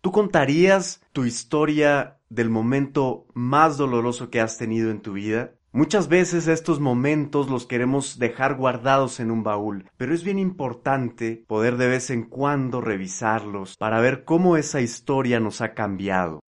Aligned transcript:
¿Tú 0.00 0.12
contarías 0.12 1.00
tu 1.12 1.24
historia 1.24 2.18
del 2.28 2.50
momento 2.50 3.26
más 3.34 3.76
doloroso 3.76 4.30
que 4.30 4.40
has 4.40 4.56
tenido 4.56 4.92
en 4.92 5.00
tu 5.00 5.14
vida? 5.14 5.54
Muchas 5.72 6.08
veces 6.08 6.46
estos 6.46 6.78
momentos 6.78 7.50
los 7.50 7.66
queremos 7.66 8.18
dejar 8.18 8.54
guardados 8.56 9.18
en 9.18 9.32
un 9.32 9.42
baúl, 9.42 9.90
pero 9.96 10.14
es 10.14 10.22
bien 10.22 10.38
importante 10.38 11.44
poder 11.48 11.76
de 11.76 11.88
vez 11.88 12.10
en 12.10 12.22
cuando 12.22 12.80
revisarlos 12.80 13.76
para 13.76 14.00
ver 14.00 14.24
cómo 14.24 14.56
esa 14.56 14.80
historia 14.80 15.40
nos 15.40 15.60
ha 15.60 15.74
cambiado. 15.74 16.40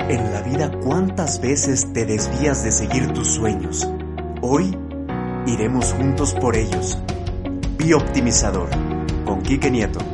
En 0.00 0.32
la 0.32 0.42
vida, 0.42 0.70
¿cuántas 0.80 1.40
veces 1.40 1.92
te 1.94 2.04
desvías 2.04 2.62
de 2.62 2.70
seguir 2.70 3.10
tus 3.12 3.28
sueños? 3.28 3.88
Hoy 4.42 4.76
iremos 5.46 5.94
juntos 5.94 6.34
por 6.34 6.56
ellos. 6.56 6.98
Bioptimizador, 7.78 8.68
con 9.24 9.42
Quique 9.42 9.70
Nieto. 9.70 10.11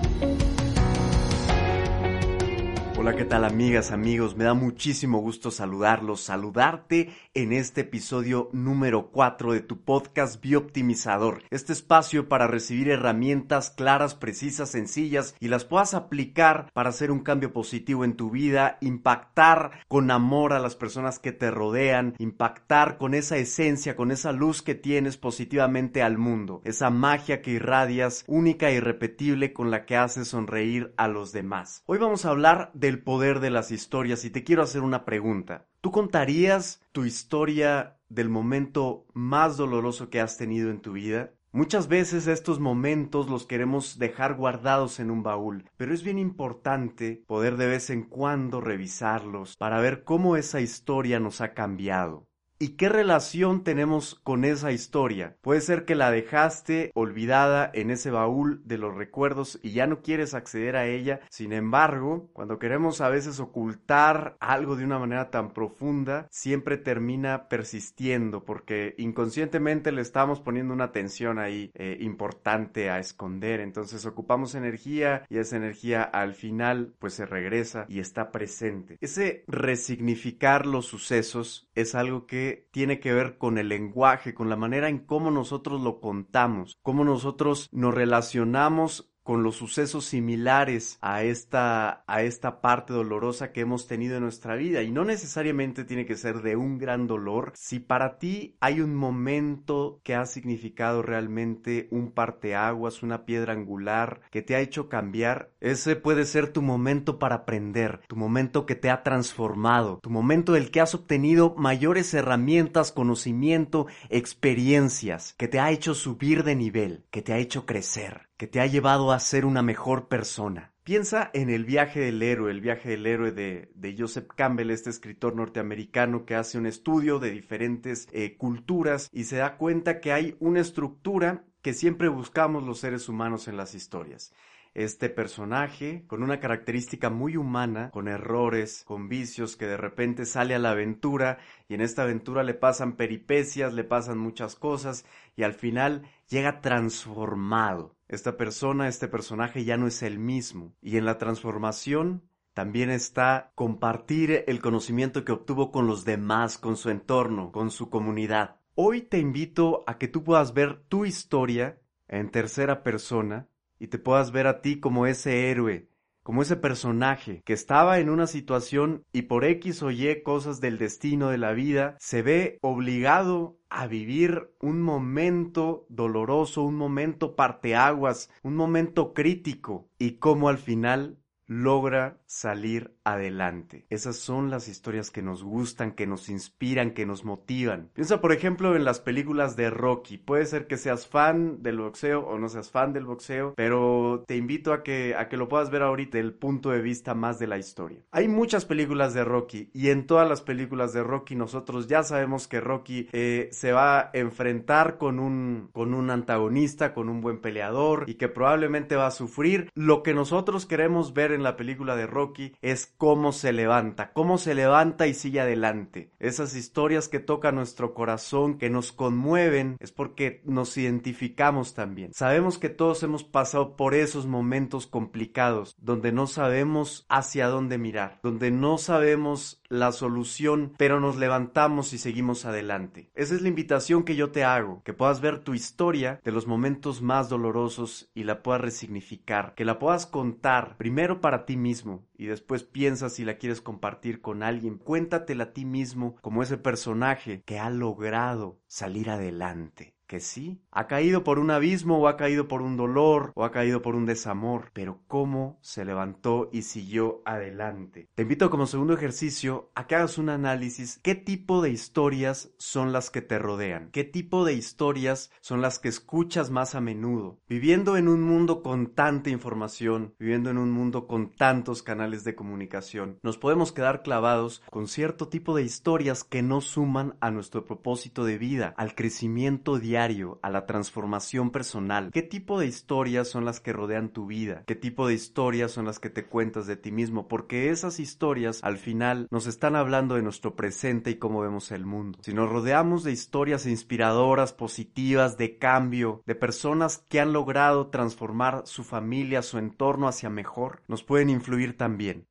Hola, 3.08 3.16
¿qué 3.16 3.24
tal 3.24 3.46
amigas, 3.46 3.90
amigos? 3.90 4.36
Me 4.36 4.44
da 4.44 4.52
muchísimo 4.52 5.20
gusto 5.20 5.50
saludarlos, 5.50 6.20
saludarte 6.20 7.08
en 7.32 7.54
este 7.54 7.80
episodio 7.80 8.50
número 8.52 9.10
4 9.10 9.54
de 9.54 9.60
tu 9.60 9.80
podcast 9.80 10.42
Bioptimizador. 10.42 11.42
Este 11.48 11.72
espacio 11.72 12.28
para 12.28 12.46
recibir 12.46 12.90
herramientas 12.90 13.70
claras, 13.70 14.14
precisas, 14.14 14.72
sencillas 14.72 15.34
y 15.40 15.48
las 15.48 15.64
puedas 15.64 15.94
aplicar 15.94 16.70
para 16.74 16.90
hacer 16.90 17.10
un 17.10 17.20
cambio 17.20 17.54
positivo 17.54 18.04
en 18.04 18.14
tu 18.14 18.30
vida, 18.30 18.76
impactar 18.82 19.70
con 19.88 20.10
amor 20.10 20.52
a 20.52 20.58
las 20.58 20.76
personas 20.76 21.18
que 21.18 21.32
te 21.32 21.50
rodean, 21.50 22.14
impactar 22.18 22.98
con 22.98 23.14
esa 23.14 23.38
esencia, 23.38 23.96
con 23.96 24.10
esa 24.10 24.32
luz 24.32 24.60
que 24.60 24.74
tienes 24.74 25.16
positivamente 25.16 26.02
al 26.02 26.18
mundo, 26.18 26.60
esa 26.66 26.90
magia 26.90 27.40
que 27.40 27.52
irradias, 27.52 28.24
única 28.26 28.68
e 28.68 28.74
irrepetible 28.74 29.54
con 29.54 29.70
la 29.70 29.86
que 29.86 29.96
haces 29.96 30.28
sonreír 30.28 30.92
a 30.98 31.08
los 31.08 31.32
demás. 31.32 31.82
Hoy 31.86 31.96
vamos 31.96 32.26
a 32.26 32.30
hablar 32.30 32.70
de 32.74 32.97
poder 32.98 33.40
de 33.40 33.50
las 33.50 33.70
historias 33.70 34.24
y 34.24 34.30
te 34.30 34.44
quiero 34.44 34.62
hacer 34.62 34.82
una 34.82 35.04
pregunta. 35.04 35.66
¿Tú 35.80 35.90
contarías 35.90 36.82
tu 36.92 37.04
historia 37.04 37.98
del 38.08 38.28
momento 38.28 39.06
más 39.14 39.56
doloroso 39.56 40.10
que 40.10 40.20
has 40.20 40.36
tenido 40.36 40.70
en 40.70 40.80
tu 40.80 40.92
vida? 40.92 41.32
Muchas 41.50 41.88
veces 41.88 42.26
estos 42.26 42.60
momentos 42.60 43.30
los 43.30 43.46
queremos 43.46 43.98
dejar 43.98 44.34
guardados 44.34 45.00
en 45.00 45.10
un 45.10 45.22
baúl, 45.22 45.64
pero 45.78 45.94
es 45.94 46.02
bien 46.02 46.18
importante 46.18 47.24
poder 47.26 47.56
de 47.56 47.66
vez 47.66 47.88
en 47.88 48.02
cuando 48.02 48.60
revisarlos 48.60 49.56
para 49.56 49.80
ver 49.80 50.04
cómo 50.04 50.36
esa 50.36 50.60
historia 50.60 51.20
nos 51.20 51.40
ha 51.40 51.54
cambiado. 51.54 52.27
¿Y 52.60 52.70
qué 52.70 52.88
relación 52.88 53.62
tenemos 53.62 54.16
con 54.24 54.44
esa 54.44 54.72
historia? 54.72 55.36
Puede 55.42 55.60
ser 55.60 55.84
que 55.84 55.94
la 55.94 56.10
dejaste 56.10 56.90
olvidada 56.94 57.70
en 57.72 57.92
ese 57.92 58.10
baúl 58.10 58.62
de 58.64 58.78
los 58.78 58.96
recuerdos 58.96 59.60
y 59.62 59.70
ya 59.70 59.86
no 59.86 60.02
quieres 60.02 60.34
acceder 60.34 60.74
a 60.74 60.86
ella. 60.86 61.20
Sin 61.30 61.52
embargo, 61.52 62.28
cuando 62.32 62.58
queremos 62.58 63.00
a 63.00 63.10
veces 63.10 63.38
ocultar 63.38 64.36
algo 64.40 64.74
de 64.74 64.84
una 64.84 64.98
manera 64.98 65.30
tan 65.30 65.52
profunda, 65.52 66.26
siempre 66.32 66.78
termina 66.78 67.48
persistiendo 67.48 68.44
porque 68.44 68.96
inconscientemente 68.98 69.92
le 69.92 70.02
estamos 70.02 70.40
poniendo 70.40 70.74
una 70.74 70.84
atención 70.84 71.38
ahí 71.38 71.70
eh, 71.74 71.96
importante 72.00 72.90
a 72.90 72.98
esconder. 72.98 73.60
Entonces 73.60 74.04
ocupamos 74.04 74.56
energía 74.56 75.22
y 75.30 75.38
esa 75.38 75.56
energía 75.56 76.02
al 76.02 76.34
final 76.34 76.92
pues 76.98 77.14
se 77.14 77.24
regresa 77.24 77.86
y 77.88 78.00
está 78.00 78.32
presente. 78.32 78.98
Ese 79.00 79.44
resignificar 79.46 80.66
los 80.66 80.86
sucesos 80.86 81.68
es 81.76 81.94
algo 81.94 82.26
que 82.26 82.47
tiene 82.70 83.00
que 83.00 83.12
ver 83.12 83.38
con 83.38 83.58
el 83.58 83.68
lenguaje, 83.68 84.34
con 84.34 84.48
la 84.48 84.56
manera 84.56 84.88
en 84.88 84.98
cómo 84.98 85.30
nosotros 85.30 85.80
lo 85.80 86.00
contamos, 86.00 86.78
cómo 86.82 87.04
nosotros 87.04 87.68
nos 87.72 87.94
relacionamos 87.94 89.12
con 89.28 89.42
los 89.42 89.56
sucesos 89.56 90.06
similares 90.06 90.96
a 91.02 91.22
esta, 91.22 92.02
a 92.06 92.22
esta 92.22 92.62
parte 92.62 92.94
dolorosa 92.94 93.52
que 93.52 93.60
hemos 93.60 93.86
tenido 93.86 94.16
en 94.16 94.22
nuestra 94.22 94.56
vida. 94.56 94.82
Y 94.82 94.90
no 94.90 95.04
necesariamente 95.04 95.84
tiene 95.84 96.06
que 96.06 96.16
ser 96.16 96.40
de 96.40 96.56
un 96.56 96.78
gran 96.78 97.06
dolor. 97.06 97.52
Si 97.54 97.78
para 97.78 98.18
ti 98.18 98.56
hay 98.58 98.80
un 98.80 98.94
momento 98.94 100.00
que 100.02 100.14
ha 100.14 100.24
significado 100.24 101.02
realmente 101.02 101.88
un 101.90 102.10
parteaguas, 102.10 103.02
una 103.02 103.26
piedra 103.26 103.52
angular, 103.52 104.22
que 104.30 104.40
te 104.40 104.56
ha 104.56 104.60
hecho 104.60 104.88
cambiar, 104.88 105.50
ese 105.60 105.94
puede 105.94 106.24
ser 106.24 106.50
tu 106.50 106.62
momento 106.62 107.18
para 107.18 107.34
aprender, 107.34 108.00
tu 108.08 108.16
momento 108.16 108.64
que 108.64 108.76
te 108.76 108.88
ha 108.88 109.02
transformado, 109.02 109.98
tu 110.02 110.08
momento 110.08 110.54
del 110.54 110.70
que 110.70 110.80
has 110.80 110.94
obtenido 110.94 111.54
mayores 111.54 112.14
herramientas, 112.14 112.92
conocimiento, 112.92 113.88
experiencias, 114.08 115.34
que 115.36 115.48
te 115.48 115.60
ha 115.60 115.70
hecho 115.70 115.92
subir 115.92 116.44
de 116.44 116.56
nivel, 116.56 117.04
que 117.10 117.20
te 117.20 117.34
ha 117.34 117.38
hecho 117.38 117.66
crecer 117.66 118.27
que 118.38 118.46
te 118.46 118.60
ha 118.60 118.66
llevado 118.66 119.12
a 119.12 119.20
ser 119.20 119.44
una 119.44 119.62
mejor 119.62 120.08
persona. 120.08 120.72
Piensa 120.84 121.30
en 121.34 121.50
el 121.50 121.66
viaje 121.66 122.00
del 122.00 122.22
héroe, 122.22 122.50
el 122.50 122.62
viaje 122.62 122.90
del 122.90 123.06
héroe 123.06 123.32
de, 123.32 123.96
Joseph 123.98 124.28
Campbell, 124.34 124.70
este 124.70 124.88
escritor 124.88 125.36
norteamericano 125.36 126.24
que 126.24 126.34
hace 126.34 126.56
un 126.56 126.64
estudio 126.64 127.18
de 127.18 127.32
diferentes 127.32 128.08
eh, 128.12 128.38
culturas 128.38 129.10
y 129.12 129.24
se 129.24 129.36
da 129.36 129.58
cuenta 129.58 130.00
que 130.00 130.12
hay 130.12 130.36
una 130.38 130.60
estructura 130.60 131.44
que 131.60 131.74
siempre 131.74 132.08
buscamos 132.08 132.62
los 132.62 132.78
seres 132.78 133.10
humanos 133.10 133.48
en 133.48 133.58
las 133.58 133.74
historias 133.74 134.32
este 134.74 135.08
personaje 135.08 136.04
con 136.06 136.22
una 136.22 136.38
característica 136.38 137.10
muy 137.10 137.36
humana, 137.36 137.90
con 137.90 138.06
errores, 138.06 138.84
con 138.84 139.08
vicios, 139.08 139.56
que 139.56 139.66
de 139.66 139.76
repente 139.76 140.24
sale 140.24 140.54
a 140.54 140.60
la 140.60 140.70
aventura 140.70 141.38
y 141.68 141.74
en 141.74 141.80
esta 141.80 142.02
aventura 142.02 142.44
le 142.44 142.54
pasan 142.54 142.94
peripecias, 142.94 143.74
le 143.74 143.82
pasan 143.82 144.18
muchas 144.18 144.54
cosas 144.54 145.04
y 145.36 145.42
al 145.42 145.54
final 145.54 146.08
llega 146.28 146.60
transformado. 146.60 147.97
Esta 148.08 148.38
persona, 148.38 148.88
este 148.88 149.06
personaje 149.06 149.64
ya 149.64 149.76
no 149.76 149.86
es 149.86 150.02
el 150.02 150.18
mismo 150.18 150.74
y 150.80 150.96
en 150.96 151.04
la 151.04 151.18
transformación 151.18 152.22
también 152.54 152.88
está 152.90 153.52
compartir 153.54 154.44
el 154.46 154.60
conocimiento 154.60 155.26
que 155.26 155.32
obtuvo 155.32 155.70
con 155.70 155.86
los 155.86 156.06
demás, 156.06 156.56
con 156.56 156.78
su 156.78 156.88
entorno, 156.88 157.52
con 157.52 157.70
su 157.70 157.90
comunidad. 157.90 158.56
Hoy 158.74 159.02
te 159.02 159.18
invito 159.18 159.84
a 159.86 159.98
que 159.98 160.08
tú 160.08 160.24
puedas 160.24 160.54
ver 160.54 160.82
tu 160.88 161.04
historia 161.04 161.80
en 162.08 162.30
tercera 162.30 162.82
persona 162.82 163.46
y 163.78 163.88
te 163.88 163.98
puedas 163.98 164.32
ver 164.32 164.46
a 164.46 164.62
ti 164.62 164.80
como 164.80 165.06
ese 165.06 165.50
héroe, 165.50 165.90
como 166.28 166.42
ese 166.42 166.56
personaje 166.56 167.40
que 167.46 167.54
estaba 167.54 168.00
en 168.00 168.10
una 168.10 168.26
situación 168.26 169.02
y 169.14 169.22
por 169.22 169.46
X 169.46 169.82
o 169.82 169.90
Y 169.90 170.22
cosas 170.22 170.60
del 170.60 170.76
destino 170.76 171.30
de 171.30 171.38
la 171.38 171.54
vida, 171.54 171.96
se 172.00 172.20
ve 172.20 172.58
obligado 172.60 173.56
a 173.70 173.86
vivir 173.86 174.50
un 174.60 174.82
momento 174.82 175.86
doloroso, 175.88 176.64
un 176.64 176.76
momento 176.76 177.34
parteaguas, 177.34 178.30
un 178.42 178.56
momento 178.56 179.14
crítico 179.14 179.88
y 179.98 180.18
cómo 180.18 180.50
al 180.50 180.58
final 180.58 181.16
logra 181.48 182.18
salir 182.26 182.94
adelante. 183.04 183.86
Esas 183.88 184.16
son 184.16 184.50
las 184.50 184.68
historias 184.68 185.10
que 185.10 185.22
nos 185.22 185.42
gustan, 185.42 185.92
que 185.92 186.06
nos 186.06 186.28
inspiran, 186.28 186.92
que 186.92 187.06
nos 187.06 187.24
motivan. 187.24 187.90
Piensa, 187.94 188.20
por 188.20 188.32
ejemplo, 188.32 188.76
en 188.76 188.84
las 188.84 189.00
películas 189.00 189.56
de 189.56 189.70
Rocky. 189.70 190.18
Puede 190.18 190.44
ser 190.44 190.66
que 190.66 190.76
seas 190.76 191.06
fan 191.06 191.62
del 191.62 191.78
boxeo 191.78 192.20
o 192.20 192.38
no 192.38 192.48
seas 192.48 192.70
fan 192.70 192.92
del 192.92 193.06
boxeo, 193.06 193.54
pero 193.56 194.24
te 194.26 194.36
invito 194.36 194.72
a 194.72 194.82
que, 194.82 195.14
a 195.16 195.28
que 195.28 195.38
lo 195.38 195.48
puedas 195.48 195.70
ver 195.70 195.82
ahorita 195.82 196.18
el 196.18 196.34
punto 196.34 196.70
de 196.70 196.82
vista 196.82 197.14
más 197.14 197.38
de 197.38 197.46
la 197.46 197.58
historia. 197.58 198.04
Hay 198.10 198.28
muchas 198.28 198.66
películas 198.66 199.14
de 199.14 199.24
Rocky 199.24 199.70
y 199.72 199.88
en 199.88 200.06
todas 200.06 200.28
las 200.28 200.42
películas 200.42 200.92
de 200.92 201.02
Rocky 201.02 201.34
nosotros 201.34 201.88
ya 201.88 202.02
sabemos 202.02 202.46
que 202.46 202.60
Rocky 202.60 203.08
eh, 203.12 203.48
se 203.52 203.72
va 203.72 204.00
a 204.00 204.10
enfrentar 204.12 204.98
con 204.98 205.18
un, 205.18 205.70
con 205.72 205.94
un 205.94 206.10
antagonista, 206.10 206.92
con 206.92 207.08
un 207.08 207.22
buen 207.22 207.40
peleador 207.40 208.04
y 208.06 208.14
que 208.14 208.28
probablemente 208.28 208.96
va 208.96 209.06
a 209.06 209.12
sufrir. 209.12 209.70
Lo 209.74 210.02
que 210.02 210.12
nosotros 210.12 210.66
queremos 210.66 211.14
ver 211.14 211.37
la 211.42 211.56
película 211.56 211.96
de 211.96 212.06
Rocky 212.06 212.54
es 212.62 212.92
cómo 212.96 213.32
se 213.32 213.52
levanta, 213.52 214.12
cómo 214.12 214.38
se 214.38 214.54
levanta 214.54 215.06
y 215.06 215.14
sigue 215.14 215.40
adelante. 215.40 216.12
Esas 216.18 216.54
historias 216.54 217.08
que 217.08 217.20
tocan 217.20 217.56
nuestro 217.56 217.94
corazón, 217.94 218.58
que 218.58 218.70
nos 218.70 218.92
conmueven, 218.92 219.76
es 219.80 219.92
porque 219.92 220.42
nos 220.44 220.76
identificamos 220.76 221.74
también. 221.74 222.12
Sabemos 222.14 222.58
que 222.58 222.68
todos 222.68 223.02
hemos 223.02 223.24
pasado 223.24 223.76
por 223.76 223.94
esos 223.94 224.26
momentos 224.26 224.86
complicados, 224.86 225.74
donde 225.78 226.12
no 226.12 226.26
sabemos 226.26 227.06
hacia 227.08 227.48
dónde 227.48 227.78
mirar, 227.78 228.20
donde 228.22 228.50
no 228.50 228.78
sabemos 228.78 229.62
la 229.68 229.92
solución, 229.92 230.72
pero 230.78 231.00
nos 231.00 231.16
levantamos 231.16 231.92
y 231.92 231.98
seguimos 231.98 232.44
adelante. 232.44 233.10
Esa 233.14 233.34
es 233.34 233.42
la 233.42 233.48
invitación 233.48 234.04
que 234.04 234.16
yo 234.16 234.30
te 234.30 234.44
hago, 234.44 234.82
que 234.82 234.94
puedas 234.94 235.20
ver 235.20 235.40
tu 235.40 235.54
historia 235.54 236.20
de 236.24 236.32
los 236.32 236.46
momentos 236.46 237.02
más 237.02 237.28
dolorosos 237.28 238.10
y 238.14 238.24
la 238.24 238.42
puedas 238.42 238.62
resignificar, 238.62 239.54
que 239.54 239.64
la 239.64 239.78
puedas 239.78 240.06
contar 240.06 240.76
primero 240.78 241.20
para 241.20 241.27
ti 241.44 241.56
mismo 241.56 242.06
y 242.16 242.26
después 242.26 242.64
piensas 242.64 243.14
si 243.14 243.24
la 243.24 243.36
quieres 243.36 243.60
compartir 243.60 244.20
con 244.20 244.42
alguien. 244.42 244.78
Cuéntatela 244.78 245.44
a 245.44 245.52
ti 245.52 245.64
mismo 245.64 246.16
como 246.20 246.42
ese 246.42 246.58
personaje 246.58 247.42
que 247.44 247.58
ha 247.58 247.70
logrado 247.70 248.60
salir 248.66 249.10
adelante 249.10 249.97
que 250.08 250.20
sí, 250.20 250.60
ha 250.72 250.88
caído 250.88 251.22
por 251.22 251.38
un 251.38 251.50
abismo 251.50 251.98
o 251.98 252.08
ha 252.08 252.16
caído 252.16 252.48
por 252.48 252.62
un 252.62 252.76
dolor 252.76 253.32
o 253.34 253.44
ha 253.44 253.52
caído 253.52 253.82
por 253.82 253.94
un 253.94 254.06
desamor, 254.06 254.70
pero 254.72 255.00
cómo 255.06 255.58
se 255.60 255.84
levantó 255.84 256.48
y 256.50 256.62
siguió 256.62 257.22
adelante. 257.24 258.08
Te 258.14 258.22
invito 258.22 258.50
como 258.50 258.66
segundo 258.66 258.94
ejercicio 258.94 259.70
a 259.74 259.86
que 259.86 259.94
hagas 259.94 260.16
un 260.18 260.30
análisis 260.30 260.98
qué 261.02 261.14
tipo 261.14 261.62
de 261.62 261.70
historias 261.70 262.50
son 262.56 262.92
las 262.92 263.10
que 263.10 263.20
te 263.20 263.38
rodean, 263.38 263.90
qué 263.92 264.02
tipo 264.02 264.44
de 264.44 264.54
historias 264.54 265.30
son 265.40 265.60
las 265.60 265.78
que 265.78 265.88
escuchas 265.88 266.50
más 266.50 266.74
a 266.74 266.80
menudo. 266.80 267.38
Viviendo 267.46 267.98
en 267.98 268.08
un 268.08 268.22
mundo 268.22 268.62
con 268.62 268.94
tanta 268.94 269.28
información, 269.28 270.14
viviendo 270.18 270.48
en 270.48 270.56
un 270.56 270.70
mundo 270.70 271.06
con 271.06 271.30
tantos 271.30 271.82
canales 271.82 272.24
de 272.24 272.34
comunicación, 272.34 273.18
nos 273.22 273.36
podemos 273.36 273.72
quedar 273.72 274.02
clavados 274.02 274.62
con 274.70 274.88
cierto 274.88 275.28
tipo 275.28 275.54
de 275.54 275.64
historias 275.64 276.24
que 276.24 276.42
no 276.42 276.62
suman 276.62 277.16
a 277.20 277.30
nuestro 277.30 277.66
propósito 277.66 278.24
de 278.24 278.38
vida, 278.38 278.72
al 278.78 278.94
crecimiento 278.94 279.78
a 279.98 280.50
la 280.50 280.64
transformación 280.64 281.50
personal. 281.50 282.10
¿Qué 282.12 282.22
tipo 282.22 282.60
de 282.60 282.66
historias 282.66 283.28
son 283.28 283.44
las 283.44 283.58
que 283.58 283.72
rodean 283.72 284.10
tu 284.10 284.26
vida? 284.26 284.62
¿Qué 284.66 284.76
tipo 284.76 285.08
de 285.08 285.14
historias 285.14 285.72
son 285.72 285.86
las 285.86 285.98
que 285.98 286.08
te 286.08 286.24
cuentas 286.24 286.68
de 286.68 286.76
ti 286.76 286.92
mismo? 286.92 287.26
Porque 287.26 287.70
esas 287.70 287.98
historias 287.98 288.60
al 288.62 288.78
final 288.78 289.26
nos 289.32 289.48
están 289.48 289.74
hablando 289.74 290.14
de 290.14 290.22
nuestro 290.22 290.54
presente 290.54 291.10
y 291.10 291.16
cómo 291.16 291.40
vemos 291.40 291.72
el 291.72 291.84
mundo. 291.84 292.20
Si 292.22 292.32
nos 292.32 292.48
rodeamos 292.48 293.02
de 293.02 293.10
historias 293.10 293.66
inspiradoras, 293.66 294.52
positivas, 294.52 295.36
de 295.36 295.58
cambio, 295.58 296.22
de 296.26 296.36
personas 296.36 297.04
que 297.08 297.18
han 297.18 297.32
logrado 297.32 297.88
transformar 297.88 298.62
su 298.66 298.84
familia, 298.84 299.42
su 299.42 299.58
entorno 299.58 300.06
hacia 300.06 300.30
mejor, 300.30 300.82
nos 300.86 301.02
pueden 301.02 301.28
influir 301.28 301.76
también 301.76 302.27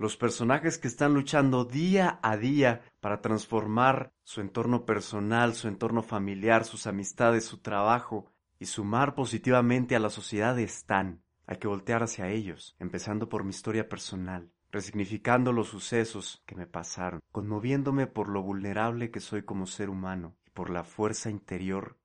los 0.00 0.16
personajes 0.16 0.78
que 0.78 0.88
están 0.88 1.12
luchando 1.12 1.66
día 1.66 2.20
a 2.22 2.38
día 2.38 2.80
para 3.00 3.20
transformar 3.20 4.14
su 4.24 4.40
entorno 4.40 4.86
personal, 4.86 5.52
su 5.54 5.68
entorno 5.68 6.02
familiar, 6.02 6.64
sus 6.64 6.86
amistades, 6.86 7.44
su 7.44 7.58
trabajo 7.58 8.32
y 8.58 8.64
sumar 8.64 9.14
positivamente 9.14 9.94
a 9.94 9.98
la 9.98 10.08
sociedad 10.08 10.58
están. 10.58 11.22
Hay 11.46 11.58
que 11.58 11.68
voltear 11.68 12.02
hacia 12.02 12.30
ellos, 12.30 12.76
empezando 12.78 13.28
por 13.28 13.44
mi 13.44 13.50
historia 13.50 13.90
personal, 13.90 14.50
resignificando 14.70 15.52
los 15.52 15.68
sucesos 15.68 16.42
que 16.46 16.56
me 16.56 16.66
pasaron, 16.66 17.20
conmoviéndome 17.30 18.06
por 18.06 18.30
lo 18.30 18.40
vulnerable 18.42 19.10
que 19.10 19.20
soy 19.20 19.42
como 19.42 19.66
ser 19.66 19.90
humano 19.90 20.34
y 20.46 20.50
por 20.50 20.70
la 20.70 20.82
fuerza 20.82 21.28
interior 21.28 21.98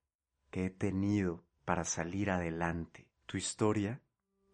que 0.51 0.65
he 0.65 0.69
tenido 0.69 1.45
para 1.63 1.85
salir 1.85 2.29
adelante. 2.29 3.07
Tu 3.25 3.37
historia 3.37 4.01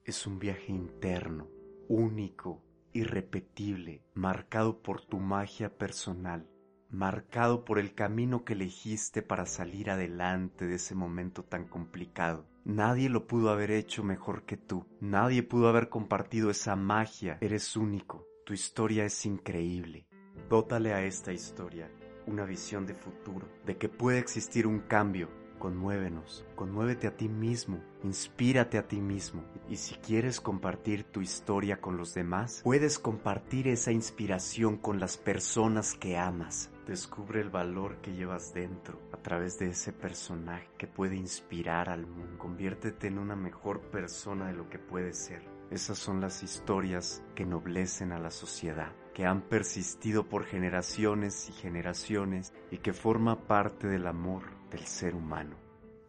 es 0.06 0.28
un 0.28 0.38
viaje 0.38 0.72
interno, 0.72 1.50
único, 1.88 2.62
irrepetible, 2.94 4.04
marcado 4.14 4.82
por 4.82 5.02
tu 5.02 5.20
magia 5.20 5.78
personal, 5.78 6.48
marcado 6.90 7.64
por 7.64 7.80
el 7.80 7.94
camino 7.94 8.44
que 8.44 8.54
elegiste 8.54 9.22
para 9.22 9.46
salir 9.46 9.90
adelante 9.90 10.66
de 10.66 10.76
ese 10.76 10.96
momento 10.96 11.44
tan 11.44 11.68
complicado. 11.68 12.46
Nadie 12.64 13.10
lo 13.10 13.28
pudo 13.28 13.50
haber 13.50 13.72
hecho 13.72 14.04
mejor 14.04 14.44
que 14.44 14.58
tú, 14.58 14.86
nadie 15.00 15.42
pudo 15.44 15.68
haber 15.68 15.90
compartido 15.90 16.52
esa 16.52 16.76
magia, 16.76 17.38
eres 17.42 17.76
único, 17.76 18.28
tu 18.46 18.54
historia 18.54 19.06
es 19.06 19.26
increíble. 19.26 20.08
Dótale 20.50 20.94
a 20.94 21.04
esta 21.04 21.34
historia 21.34 21.90
una 22.28 22.46
visión 22.46 22.86
de 22.86 22.94
futuro, 22.94 23.48
de 23.66 23.78
que 23.78 23.90
puede 23.90 24.20
existir 24.20 24.68
un 24.68 24.80
cambio, 24.82 25.30
conmuévenos, 25.62 26.44
conmuévete 26.56 27.06
a 27.06 27.16
ti 27.16 27.30
mismo, 27.30 27.80
inspírate 28.04 28.80
a 28.80 28.88
ti 28.88 29.00
mismo. 29.00 29.44
Y 29.70 29.76
si 29.76 29.94
quieres 29.96 30.42
compartir 30.42 31.04
tu 31.04 31.22
historia 31.22 31.80
con 31.80 31.98
los 31.98 32.16
demás, 32.16 32.62
puedes 32.64 32.98
compartir 32.98 33.68
esa 33.68 33.92
inspiración 33.92 34.78
con 34.78 35.00
las 35.00 35.18
personas 35.18 35.94
que 35.94 36.18
amas. 36.18 36.72
Descubre 36.88 37.42
el 37.42 37.52
valor 37.52 37.98
que 38.02 38.14
llevas 38.14 38.56
dentro 38.56 39.00
a 39.14 39.18
través 39.18 39.60
de 39.60 39.70
ese 39.70 39.94
personaje 39.94 40.68
que 40.80 40.88
puede 40.88 41.16
inspirar 41.16 41.90
al 41.90 42.08
mundo. 42.08 42.40
Conviértete 42.40 43.08
en 43.08 43.20
una 43.20 43.36
mejor 43.36 43.82
persona 43.92 44.48
de 44.48 44.54
lo 44.54 44.68
que 44.68 44.80
puedes 44.80 45.16
ser. 45.16 45.48
Esas 45.70 46.00
son 46.00 46.22
las 46.22 46.42
historias 46.42 47.24
que 47.36 47.46
noblecen 47.46 48.12
a 48.14 48.20
la 48.20 48.32
sociedad, 48.32 48.94
que 49.14 49.28
han 49.28 49.42
persistido 49.42 50.28
por 50.28 50.44
generaciones 50.44 51.50
y 51.50 51.54
generaciones 51.54 52.52
y 52.72 52.80
que 52.80 52.94
forma 52.94 53.48
parte 53.48 53.88
del 53.88 54.08
amor 54.08 54.61
del 54.72 54.88
ser 54.88 55.14
humano. 55.14 55.56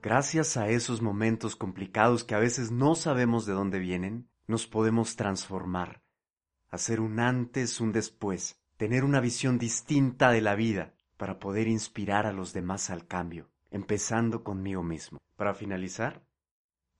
Gracias 0.00 0.56
a 0.56 0.68
esos 0.68 1.02
momentos 1.02 1.54
complicados 1.54 2.24
que 2.24 2.34
a 2.34 2.38
veces 2.38 2.70
no 2.70 2.94
sabemos 2.94 3.44
de 3.44 3.52
dónde 3.52 3.78
vienen, 3.78 4.28
nos 4.46 4.66
podemos 4.66 5.16
transformar, 5.16 6.02
hacer 6.70 7.00
un 7.00 7.20
antes, 7.20 7.80
un 7.80 7.92
después, 7.92 8.56
tener 8.76 9.04
una 9.04 9.20
visión 9.20 9.58
distinta 9.58 10.30
de 10.30 10.40
la 10.40 10.54
vida 10.54 10.94
para 11.16 11.38
poder 11.38 11.68
inspirar 11.68 12.26
a 12.26 12.32
los 12.32 12.52
demás 12.52 12.90
al 12.90 13.06
cambio, 13.06 13.50
empezando 13.70 14.42
conmigo 14.42 14.82
mismo. 14.82 15.20
Para 15.36 15.54
finalizar, 15.54 16.24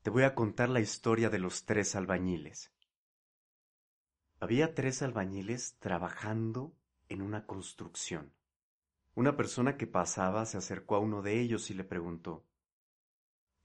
te 0.03 0.11
voy 0.11 0.25
a 0.25 0.35
contar 0.35 0.69
la 0.69 0.81
historia 0.81 1.31
de 1.31 1.38
los 1.38 1.65
tres 1.65 1.97
albañiles. 1.97 2.73
Había 4.41 4.75
tres 4.75 5.03
albañiles 5.03 5.76
trabajando 5.79 6.75
en 7.08 7.23
una 7.23 7.47
construcción. 7.47 8.32
Una 9.14 9.37
persona 9.37 9.76
que 9.76 9.87
pasaba 9.87 10.47
se 10.47 10.56
acercó 10.56 10.97
a 10.97 11.00
uno 11.00 11.20
de 11.20 11.38
ellos 11.38 11.70
y 11.70 11.75
le 11.75 11.85
preguntó 11.85 12.47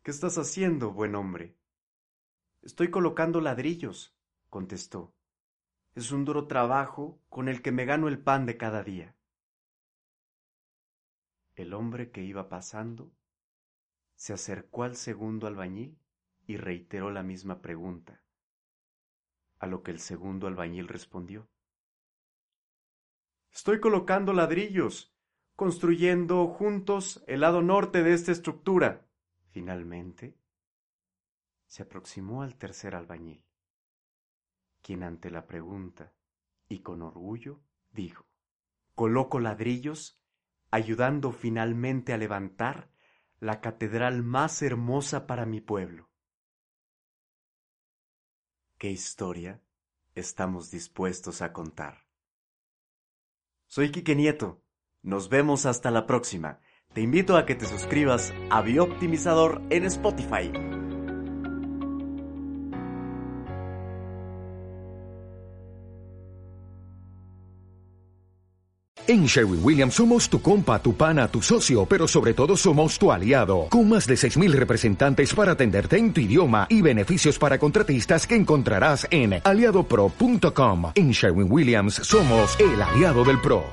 ¿Qué 0.04 0.12
estás 0.12 0.38
haciendo, 0.38 0.92
buen 0.92 1.16
hombre? 1.16 1.58
Estoy 2.62 2.92
colocando 2.92 3.40
ladrillos, 3.40 4.14
contestó. 4.50 5.14
Es 5.96 6.12
un 6.12 6.26
duro 6.26 6.48
trabajo 6.48 7.22
con 7.30 7.48
el 7.48 7.62
que 7.62 7.72
me 7.72 7.86
gano 7.86 8.08
el 8.10 8.20
pan 8.20 8.46
de 8.46 8.58
cada 8.58 8.84
día. 8.84 9.16
El 11.56 11.74
hombre 11.74 12.12
que 12.12 12.24
iba 12.24 12.50
pasando 12.50 13.14
se 14.16 14.34
acercó 14.34 14.84
al 14.84 14.96
segundo 14.96 15.48
albañil 15.48 15.98
y 16.46 16.58
reiteró 16.58 17.10
la 17.10 17.24
misma 17.24 17.62
pregunta, 17.62 18.22
a 19.60 19.68
lo 19.68 19.82
que 19.82 19.92
el 19.92 20.00
segundo 20.00 20.48
albañil 20.48 20.88
respondió. 20.88 21.50
Estoy 23.52 23.80
colocando 23.80 24.34
ladrillos 24.34 25.17
construyendo 25.58 26.48
juntos 26.48 27.24
el 27.26 27.42
lado 27.42 27.64
norte 27.64 28.04
de 28.04 28.14
esta 28.14 28.32
estructura. 28.32 29.10
Finalmente, 29.50 30.38
se 31.66 31.82
aproximó 31.82 32.44
al 32.44 32.56
tercer 32.56 32.94
albañil, 32.94 33.44
quien 34.84 35.02
ante 35.02 35.32
la 35.32 35.48
pregunta 35.48 36.14
y 36.70 36.82
con 36.82 37.02
orgullo 37.02 37.60
dijo, 37.90 38.28
coloco 38.94 39.40
ladrillos 39.40 40.22
ayudando 40.70 41.32
finalmente 41.32 42.14
a 42.14 42.18
levantar 42.18 42.92
la 43.40 43.60
catedral 43.60 44.22
más 44.22 44.62
hermosa 44.62 45.26
para 45.26 45.48
mi 45.48 45.60
pueblo. 45.60 46.12
¿Qué 48.78 48.92
historia 48.92 49.60
estamos 50.14 50.70
dispuestos 50.70 51.42
a 51.42 51.52
contar? 51.52 52.06
Soy 53.66 53.92
Quique 53.92 54.16
Nieto 54.16 54.67
nos 55.04 55.30
vemos 55.30 55.66
hasta 55.66 55.92
la 55.92 56.06
próxima. 56.06 56.60
Te 56.94 57.02
invito 57.02 57.38
a 57.38 57.46
que 57.46 57.56
te 57.56 57.66
suscribas 57.66 58.34
a 58.50 58.62
Bioptimizador 58.62 59.62
en 59.70 59.86
Spotify. 59.86 60.52
En 69.10 69.26
Sherwin 69.26 69.64
Williams 69.64 69.94
somos 69.94 70.28
tu 70.28 70.42
compa, 70.42 70.82
tu 70.82 70.94
pana, 70.94 71.30
tu 71.30 71.42
socio, 71.42 71.86
pero 71.86 72.10
sobre 72.10 72.34
todo 72.34 72.58
somos 72.58 73.00
tu 73.00 73.10
aliado, 73.10 73.68
con 73.70 73.88
más 73.88 74.06
de 74.06 74.16
6.000 74.16 74.52
representantes 74.52 75.34
para 75.34 75.54
atenderte 75.54 75.98
en 75.98 76.12
tu 76.12 76.20
idioma 76.20 76.68
y 76.70 76.82
beneficios 76.82 77.40
para 77.40 77.58
contratistas 77.58 78.28
que 78.28 78.36
encontrarás 78.36 79.08
en 79.10 79.40
aliadopro.com. 79.42 80.92
En 80.94 81.12
Sherwin 81.12 81.48
Williams 81.50 81.94
somos 82.04 82.60
el 82.60 82.82
aliado 82.82 83.24
del 83.24 83.40
PRO. 83.40 83.64